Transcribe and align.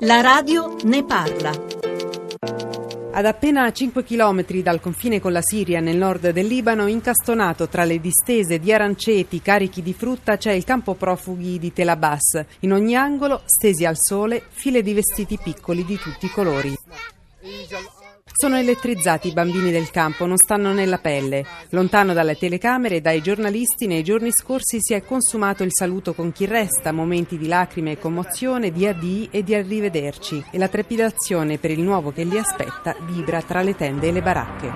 La 0.00 0.20
radio 0.20 0.76
ne 0.82 1.04
parla. 1.04 1.50
Ad 3.12 3.24
appena 3.24 3.72
5 3.72 4.04
km 4.04 4.44
dal 4.60 4.78
confine 4.78 5.20
con 5.20 5.32
la 5.32 5.40
Siria, 5.40 5.80
nel 5.80 5.96
nord 5.96 6.32
del 6.32 6.46
Libano, 6.46 6.86
incastonato 6.86 7.66
tra 7.66 7.84
le 7.84 7.98
distese 7.98 8.58
di 8.58 8.74
aranceti 8.74 9.40
carichi 9.40 9.80
di 9.80 9.94
frutta, 9.94 10.36
c'è 10.36 10.52
il 10.52 10.64
campo 10.64 10.92
profughi 10.92 11.58
di 11.58 11.72
Tel 11.72 11.88
Abbas. 11.88 12.44
In 12.60 12.74
ogni 12.74 12.94
angolo, 12.94 13.40
stesi 13.46 13.86
al 13.86 13.96
sole, 13.96 14.42
file 14.50 14.82
di 14.82 14.92
vestiti 14.92 15.38
piccoli 15.42 15.82
di 15.82 15.96
tutti 15.96 16.26
i 16.26 16.30
colori. 16.30 16.76
Sono 18.38 18.58
elettrizzati 18.58 19.28
i 19.28 19.32
bambini 19.32 19.70
del 19.70 19.90
campo, 19.90 20.26
non 20.26 20.36
stanno 20.36 20.74
nella 20.74 20.98
pelle. 20.98 21.42
Lontano 21.70 22.12
dalle 22.12 22.36
telecamere 22.36 22.96
e 22.96 23.00
dai 23.00 23.22
giornalisti, 23.22 23.86
nei 23.86 24.02
giorni 24.02 24.30
scorsi 24.30 24.76
si 24.78 24.92
è 24.92 25.02
consumato 25.02 25.62
il 25.62 25.72
saluto 25.72 26.12
con 26.12 26.32
chi 26.32 26.44
resta, 26.44 26.92
momenti 26.92 27.38
di 27.38 27.46
lacrime 27.46 27.92
e 27.92 27.98
commozione, 27.98 28.72
di 28.72 28.86
addii 28.86 29.30
e 29.30 29.42
di 29.42 29.54
arrivederci. 29.54 30.44
E 30.50 30.58
la 30.58 30.68
trepidazione 30.68 31.56
per 31.56 31.70
il 31.70 31.80
nuovo 31.80 32.12
che 32.12 32.24
li 32.24 32.36
aspetta 32.36 32.94
vibra 33.06 33.40
tra 33.40 33.62
le 33.62 33.74
tende 33.74 34.08
e 34.08 34.12
le 34.12 34.20
baracche. 34.20 34.72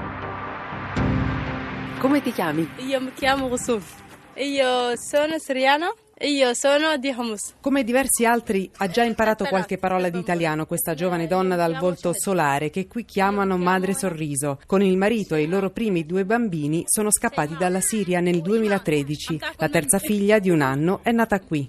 Come 1.98 2.22
ti 2.22 2.32
chiami? 2.32 2.66
Io 2.86 2.98
mi 2.98 3.12
chiamo 3.12 3.46
Rusuf. 3.48 3.92
Io 4.36 4.96
sono 4.96 5.38
siriano. 5.38 5.94
Io 6.22 6.52
sono 6.52 6.98
di 6.98 7.08
Homs. 7.16 7.54
Come 7.62 7.82
diversi 7.82 8.26
altri 8.26 8.70
ha 8.76 8.88
già 8.88 9.02
imparato 9.04 9.46
qualche 9.46 9.78
parola 9.78 10.10
di 10.10 10.18
italiano 10.18 10.66
questa 10.66 10.92
giovane 10.92 11.26
donna 11.26 11.56
dal 11.56 11.78
volto 11.78 12.12
solare 12.12 12.68
che 12.68 12.86
qui 12.86 13.06
chiamano 13.06 13.56
Madre 13.56 13.94
Sorriso. 13.94 14.60
Con 14.66 14.82
il 14.82 14.98
marito 14.98 15.34
e 15.34 15.44
i 15.44 15.48
loro 15.48 15.70
primi 15.70 16.04
due 16.04 16.26
bambini 16.26 16.82
sono 16.84 17.10
scappati 17.10 17.56
dalla 17.56 17.80
Siria 17.80 18.20
nel 18.20 18.42
2013. 18.42 19.40
La 19.56 19.70
terza 19.70 19.98
figlia 19.98 20.38
di 20.38 20.50
un 20.50 20.60
anno 20.60 21.00
è 21.02 21.10
nata 21.10 21.40
qui. 21.40 21.66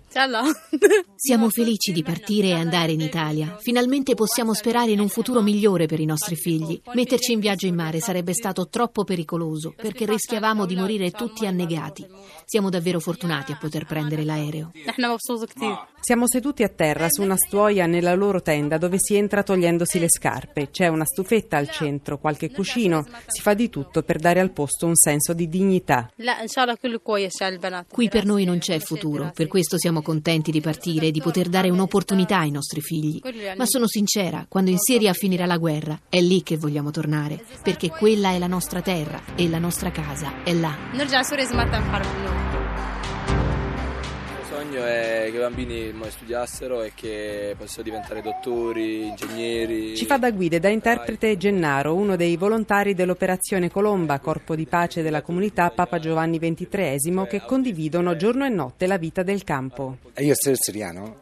Siamo 1.15 1.49
felici 1.49 1.93
di 1.93 2.03
partire 2.03 2.49
e 2.49 2.53
andare 2.53 2.91
in 2.91 2.99
Italia. 2.99 3.55
Finalmente 3.57 4.15
possiamo 4.15 4.53
sperare 4.53 4.91
in 4.91 4.99
un 4.99 5.07
futuro 5.07 5.41
migliore 5.41 5.85
per 5.85 6.01
i 6.01 6.05
nostri 6.05 6.35
figli. 6.35 6.81
Metterci 6.93 7.31
in 7.31 7.39
viaggio 7.39 7.67
in 7.67 7.75
mare 7.75 8.01
sarebbe 8.01 8.33
stato 8.33 8.67
troppo 8.67 9.05
pericoloso 9.05 9.73
perché 9.77 10.05
rischiavamo 10.05 10.65
di 10.65 10.75
morire 10.75 11.11
tutti 11.11 11.45
annegati. 11.45 12.05
Siamo 12.43 12.69
davvero 12.69 12.99
fortunati 12.99 13.53
a 13.53 13.57
poter 13.57 13.85
prendere 13.85 14.25
l'aereo. 14.25 14.40
Siamo 16.01 16.27
seduti 16.27 16.63
a 16.63 16.67
terra 16.67 17.07
su 17.09 17.21
una 17.21 17.37
stuoia 17.37 17.85
nella 17.85 18.15
loro 18.15 18.41
tenda 18.41 18.77
dove 18.79 18.97
si 18.99 19.15
entra 19.15 19.43
togliendosi 19.43 19.99
le 19.99 20.09
scarpe. 20.09 20.71
C'è 20.71 20.87
una 20.87 21.05
stufetta 21.05 21.57
al 21.57 21.69
centro, 21.69 22.17
qualche 22.17 22.49
cuscino. 22.49 23.05
Si 23.27 23.41
fa 23.41 23.53
di 23.53 23.69
tutto 23.69 24.01
per 24.01 24.17
dare 24.17 24.39
al 24.39 24.51
posto 24.51 24.87
un 24.87 24.95
senso 24.95 25.33
di 25.33 25.47
dignità. 25.47 26.09
Qui 27.87 28.09
per 28.09 28.25
noi 28.25 28.45
non 28.45 28.57
c'è 28.57 28.79
futuro, 28.79 29.31
per 29.33 29.47
questo 29.47 29.77
siamo 29.77 30.01
contenti 30.01 30.51
di 30.51 30.59
partire 30.59 31.07
e 31.07 31.11
di 31.11 31.21
poter 31.21 31.49
dare 31.49 31.69
un'opportunità 31.69 32.39
ai 32.39 32.51
nostri 32.51 32.81
figli. 32.81 33.19
Ma 33.55 33.65
sono 33.65 33.87
sincera, 33.87 34.45
quando 34.49 34.71
in 34.71 34.79
Siria 34.79 35.13
finirà 35.13 35.45
la 35.45 35.57
guerra, 35.57 35.99
è 36.09 36.19
lì 36.19 36.41
che 36.41 36.57
vogliamo 36.57 36.89
tornare, 36.89 37.43
perché 37.61 37.89
quella 37.89 38.31
è 38.31 38.39
la 38.39 38.47
nostra 38.47 38.81
terra 38.81 39.21
e 39.35 39.47
la 39.47 39.59
nostra 39.59 39.91
casa 39.91 40.43
è 40.43 40.53
là. 40.53 40.75
Il 44.71 44.77
sogno 44.77 44.87
è 44.87 45.27
che 45.29 45.35
i 45.35 45.39
bambini 45.39 45.93
studiassero 46.07 46.81
e 46.81 46.93
che 46.95 47.55
possano 47.57 47.83
diventare 47.83 48.21
dottori, 48.21 49.07
ingegneri. 49.07 49.97
Ci 49.97 50.05
fa 50.05 50.17
da 50.17 50.31
guida 50.31 50.55
e 50.55 50.59
da 50.61 50.69
interprete 50.69 51.35
Gennaro, 51.35 51.93
uno 51.93 52.15
dei 52.15 52.37
volontari 52.37 52.93
dell'Operazione 52.93 53.69
Colomba, 53.69 54.19
corpo 54.19 54.55
di 54.55 54.65
pace 54.65 55.01
della 55.01 55.23
comunità 55.23 55.69
Papa 55.71 55.99
Giovanni 55.99 56.39
XXIII, 56.39 57.25
che 57.27 57.41
condividono 57.45 58.15
giorno 58.15 58.45
e 58.45 58.49
notte 58.49 58.87
la 58.87 58.97
vita 58.97 59.23
del 59.23 59.43
campo. 59.43 59.97
Io 60.19 60.35
sono 60.35 60.55
siriano. 60.57 61.19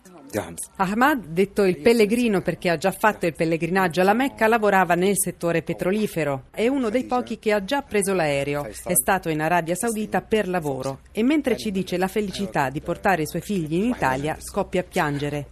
Ahmad, 0.76 1.26
detto 1.26 1.64
il 1.64 1.78
pellegrino 1.80 2.42
perché 2.42 2.70
ha 2.70 2.78
già 2.78 2.92
fatto 2.92 3.26
il 3.26 3.34
pellegrinaggio 3.34 4.02
alla 4.02 4.14
Mecca, 4.14 4.48
lavorava 4.48 4.94
nel 4.94 5.16
settore 5.18 5.64
petrolifero. 5.64 6.46
È 6.52 6.68
uno 6.68 6.90
dei 6.90 7.06
pochi 7.06 7.40
che 7.40 7.52
ha 7.52 7.64
già 7.64 7.82
preso 7.82 8.14
l'aereo. 8.14 8.66
È 8.66 8.94
stato 8.94 9.30
in 9.30 9.42
Arabia 9.42 9.76
Saudita 9.76 10.22
per 10.22 10.48
lavoro 10.48 11.00
e 11.12 11.24
mentre 11.24 11.58
ci 11.58 11.72
dice 11.72 11.98
la 11.98 12.08
felicità 12.08 12.70
di 12.70 12.82
portare 12.82 13.24
i 13.24 13.28
suoi 13.28 13.42
figli 13.42 13.74
in 13.74 13.86
Italia, 13.86 14.38
scoppia 14.40 14.82
a 14.82 14.86
piangere. 14.86 15.48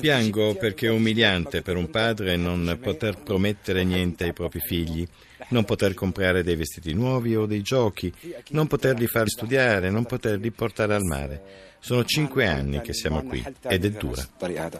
Piango 0.00 0.54
perché 0.54 0.86
è 0.86 0.90
umiliante 0.90 1.62
per 1.62 1.76
un 1.76 1.88
padre 1.88 2.36
non 2.36 2.78
poter 2.80 3.22
promettere 3.22 3.84
niente 3.84 4.24
ai 4.24 4.32
propri 4.34 4.60
figli, 4.60 5.06
non 5.48 5.64
poter 5.64 5.94
comprare 5.94 6.42
dei 6.42 6.56
vestiti 6.56 6.92
nuovi 6.92 7.36
o 7.36 7.46
dei 7.46 7.62
giochi, 7.62 8.12
non 8.50 8.66
poterli 8.66 9.06
far 9.06 9.28
studiare, 9.28 9.90
non 9.90 10.04
poterli 10.04 10.50
portare 10.50 10.94
al 10.94 11.02
mare. 11.02 11.70
Sono 11.84 12.04
cinque 12.04 12.46
anni 12.46 12.80
che 12.80 12.92
siamo 12.92 13.24
qui 13.24 13.44
ed 13.62 13.84
è 13.84 13.90
dura. 13.90 14.24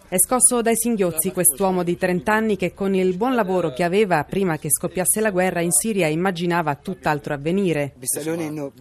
È 0.08 0.16
scosso 0.18 0.62
dai 0.62 0.76
singhiozzi 0.76 1.32
quest'uomo 1.32 1.82
di 1.82 1.96
30 1.96 2.32
anni 2.32 2.56
che 2.56 2.74
con 2.74 2.94
il 2.94 3.16
buon 3.16 3.34
lavoro 3.34 3.72
che 3.72 3.82
aveva 3.82 4.22
prima 4.22 4.56
che 4.56 4.68
scoppiasse 4.70 5.20
la 5.20 5.32
guerra 5.32 5.60
in 5.62 5.72
Siria 5.72 6.06
immaginava 6.06 6.76
tutt'altro 6.76 7.34
avvenire. 7.34 7.94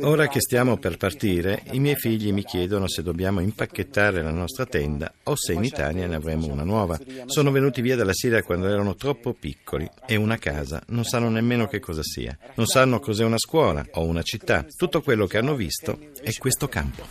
Ora 0.01 0.27
che 0.27 0.39
stiamo 0.39 0.77
per 0.77 0.97
partire, 0.97 1.63
i 1.71 1.79
miei 1.79 1.95
figli 1.95 2.31
mi 2.31 2.43
chiedono 2.43 2.87
se 2.87 3.01
dobbiamo 3.01 3.39
impacchettare 3.39 4.21
la 4.21 4.29
nostra 4.29 4.67
tenda 4.67 5.11
o 5.23 5.35
se 5.35 5.53
in 5.53 5.63
Italia 5.63 6.05
ne 6.05 6.13
avremo 6.13 6.45
una 6.45 6.63
nuova. 6.63 6.99
Sono 7.25 7.49
venuti 7.49 7.81
via 7.81 7.95
dalla 7.95 8.13
Siria 8.13 8.43
quando 8.43 8.67
erano 8.67 8.93
troppo 8.93 9.33
piccoli 9.33 9.89
e 10.05 10.15
una 10.15 10.37
casa 10.37 10.79
non 10.89 11.05
sanno 11.05 11.29
nemmeno 11.29 11.65
che 11.71 11.79
cosa 11.79 12.03
sia. 12.03 12.37
Non 12.55 12.65
sanno 12.65 12.99
cos'è 12.99 13.23
una 13.23 13.37
scuola 13.37 13.85
o 13.93 14.03
una 14.03 14.21
città. 14.21 14.65
Tutto 14.75 15.01
quello 15.01 15.25
che 15.25 15.37
hanno 15.37 15.55
visto 15.55 15.97
è 16.21 16.31
questo 16.37 16.67
campo. 16.67 17.03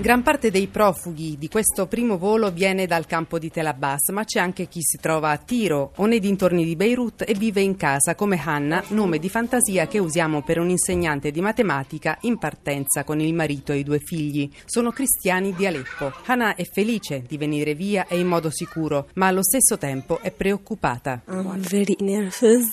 Gran 0.00 0.22
parte 0.22 0.52
dei 0.52 0.68
profughi 0.68 1.36
di 1.36 1.48
questo 1.48 1.88
primo 1.88 2.18
volo 2.18 2.52
viene 2.52 2.86
dal 2.86 3.04
campo 3.04 3.36
di 3.36 3.50
Tel 3.50 3.66
Abbas, 3.66 4.10
ma 4.10 4.22
c'è 4.22 4.38
anche 4.38 4.68
chi 4.68 4.80
si 4.80 4.96
trova 4.96 5.30
a 5.30 5.38
Tiro 5.38 5.90
o 5.96 6.06
nei 6.06 6.20
dintorni 6.20 6.64
di 6.64 6.76
Beirut 6.76 7.24
e 7.26 7.34
vive 7.34 7.62
in 7.62 7.74
casa 7.74 8.14
come 8.14 8.40
Hanna, 8.40 8.80
nome 8.90 9.18
di 9.18 9.28
fantasia 9.28 9.88
che 9.88 9.98
usiamo 9.98 10.42
per 10.42 10.60
un 10.60 10.70
insegnante 10.70 11.32
di 11.32 11.40
matematica 11.40 12.16
in 12.22 12.38
partenza 12.38 13.02
con 13.02 13.18
il 13.18 13.34
marito 13.34 13.72
e 13.72 13.78
i 13.78 13.82
due 13.82 13.98
figli. 13.98 14.48
Sono 14.66 14.92
cristiani 14.92 15.52
di 15.52 15.66
Aleppo. 15.66 16.12
Hanna 16.26 16.54
è 16.54 16.62
felice 16.62 17.24
di 17.26 17.36
venire 17.36 17.74
via 17.74 18.06
e 18.06 18.20
in 18.20 18.28
modo 18.28 18.50
sicuro, 18.50 19.08
ma 19.14 19.26
allo 19.26 19.42
stesso 19.42 19.78
tempo 19.78 20.20
è 20.22 20.30
preoccupata. 20.30 21.22
I'm 21.26 21.58
very 21.58 21.96
nervous. 21.98 22.66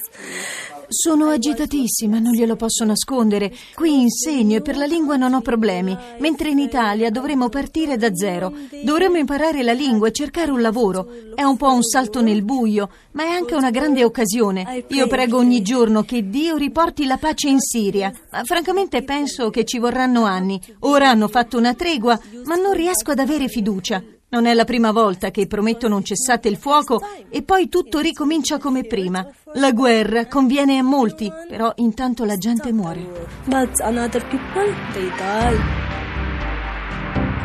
Sono 0.88 1.30
agitatissima, 1.30 2.20
non 2.20 2.34
glielo 2.34 2.56
posso 2.56 2.86
nascondere. 2.86 3.52
Qui 3.74 4.02
insegno 4.02 4.58
e 4.58 4.62
per 4.62 4.78
la 4.78 4.86
lingua 4.86 5.16
non 5.16 5.34
ho 5.34 5.42
problemi, 5.42 5.98
mentre 6.20 6.50
in 6.50 6.60
Italia 6.60 7.10
dovremo 7.10 7.50
partire 7.50 7.98
da 7.98 8.14
zero. 8.14 8.54
Dovremo 8.84 9.18
imparare 9.18 9.64
la 9.64 9.74
lingua 9.74 10.08
e 10.08 10.12
cercare 10.12 10.52
un 10.52 10.62
lavoro. 10.62 11.08
È 11.34 11.44
un 11.44 11.58
po' 11.58 11.72
un 11.72 11.84
salto 11.84 12.22
nel 12.22 12.44
buio, 12.44 12.90
ma 13.14 13.24
è 13.24 13.30
anche 13.30 13.56
una 13.56 13.72
grande 13.72 14.04
occasione. 14.04 14.86
Io 14.90 15.08
prego 15.08 15.38
ogni 15.38 15.62
giorno 15.62 16.04
che 16.04 16.30
Dio 16.30 16.56
riporti 16.56 17.06
la 17.06 17.18
pace 17.18 17.50
in 17.50 17.60
Siria, 17.60 18.12
ma 18.32 18.44
francamente 18.44 19.04
penso 19.04 19.50
che 19.50 19.66
ci 19.66 19.80
vorranno 19.80 20.26
anni. 20.26 20.62
Ora 20.82 21.10
hanno 21.10 21.28
fatto 21.28 21.58
una 21.58 21.74
tregua, 21.74 22.20
ma 22.46 22.56
non 22.56 22.74
riesco 22.74 23.12
ad 23.12 23.20
avere 23.20 23.48
fiducia. 23.48 24.04
Non 24.36 24.48
è 24.48 24.54
la 24.54 24.66
prima 24.66 24.92
volta 24.92 25.32
che 25.32 25.48
promettono 25.48 25.96
un 25.96 26.04
cessate 26.04 26.50
il 26.50 26.58
fuoco 26.58 27.00
e 27.30 27.42
poi 27.42 27.70
tutto 27.70 28.00
ricomincia 28.00 28.58
come 28.58 28.84
prima. 28.84 29.26
La 29.54 29.72
guerra 29.72 30.28
conviene 30.28 30.78
a 30.78 30.84
molti, 30.84 31.32
però 31.48 31.72
intanto 31.76 32.26
la 32.26 32.36
gente 32.36 32.74
muore. 32.74 33.30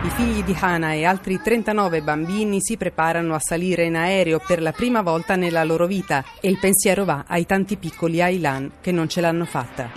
I 0.03 0.09
figli 0.17 0.43
di 0.43 0.57
Hana 0.59 0.95
e 0.95 1.05
altri 1.05 1.41
39 1.41 2.03
bambini 2.03 2.61
si 2.61 2.77
preparano 2.77 3.37
a 3.37 3.39
salire 3.39 3.85
in 3.85 3.95
aereo 3.95 4.43
per 4.45 4.61
la 4.61 4.73
prima 4.73 5.01
volta 5.01 5.37
nella 5.37 5.63
loro 5.63 5.87
vita 5.87 6.25
e 6.41 6.49
il 6.49 6.59
pensiero 6.59 7.05
va 7.05 7.23
ai 7.29 7.47
tanti 7.47 7.77
piccoli 7.77 8.21
Ailan 8.21 8.79
che 8.81 8.91
non 8.91 9.09
ce 9.09 9.21
l'hanno 9.21 9.45
fatta. 9.45 9.93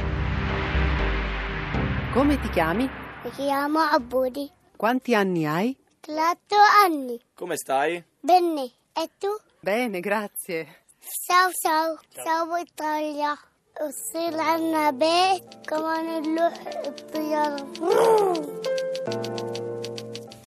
Come 2.14 2.40
ti 2.40 2.50
chiami? 2.50 2.88
Mi 3.24 3.32
chiamo 3.32 3.80
Abudi. 3.80 4.48
Quanti 4.78 5.16
anni 5.16 5.48
hai? 5.48 5.76
Quattro 6.06 6.58
anni. 6.84 7.18
Come 7.34 7.56
stai? 7.56 8.04
Bene. 8.20 8.64
E 8.92 9.10
tu? 9.18 9.30
Bene, 9.62 10.02
grazie. 10.02 10.84
Ciao 11.26 11.50
ciao. 11.54 11.98
Ciao 12.14 12.58
Italia. 12.58 13.34
Usilanna 13.80 14.92
be 14.92 15.42
come 15.66 16.20
nello 16.20 16.52